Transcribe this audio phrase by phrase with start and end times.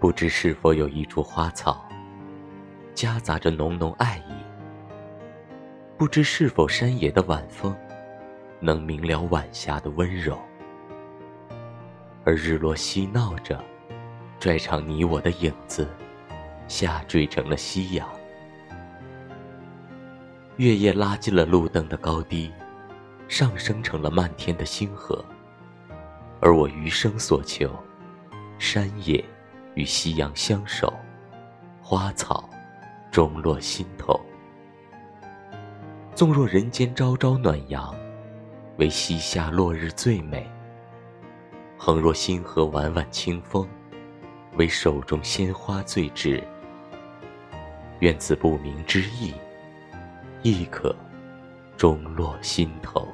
[0.00, 1.84] 不知是否有一株花草，
[2.94, 4.32] 夹杂着浓浓爱意。
[5.96, 7.76] 不知是否山野的晚风，
[8.60, 10.38] 能明了晚霞的温柔。
[12.24, 13.60] 而日落嬉闹着，
[14.38, 15.88] 拽长你我的影子，
[16.68, 18.08] 下坠成了夕阳。
[20.58, 22.52] 月夜拉近了路灯的高低，
[23.26, 25.24] 上升成了漫天的星河。
[26.40, 27.68] 而我余生所求，
[28.60, 29.24] 山野。
[29.78, 30.92] 与夕阳相守，
[31.80, 32.50] 花草
[33.12, 34.20] 终落心头。
[36.16, 37.94] 纵若人间朝朝暖阳，
[38.78, 40.42] 唯西夏落日最美；
[41.78, 43.68] 横若星河晚晚清风，
[44.56, 46.42] 唯手中鲜花最值。
[48.00, 49.32] 愿此不明之意，
[50.42, 50.92] 亦可
[51.76, 53.06] 终落心头。